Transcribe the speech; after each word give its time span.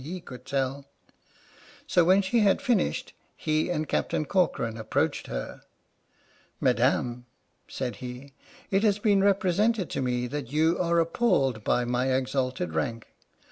S. 0.01 0.05
"PINAFORE" 0.07 0.21
could 0.25 0.45
tell. 0.47 0.85
So 1.85 2.03
when 2.03 2.23
she 2.23 2.39
had 2.39 2.59
finished, 2.59 3.13
he 3.35 3.69
and 3.69 3.87
Cap 3.87 4.09
tain 4.09 4.25
Corcoran 4.25 4.75
approached 4.75 5.27
her." 5.27 5.61
Madam," 6.59 7.27
said 7.67 7.97
he," 7.97 8.33
it 8.71 8.81
has 8.81 8.97
been 8.97 9.23
represented 9.23 9.91
to 9.91 10.01
me 10.01 10.25
that 10.25 10.51
you 10.51 10.75
are 10.79 10.97
appalled 10.97 11.63
by 11.63 11.85
my 11.85 12.11
exalted 12.15 12.73
rank. 12.73 13.09